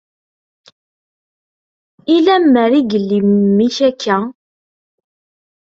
[2.15, 4.17] I lemmer d ay yelli memmi-k akka?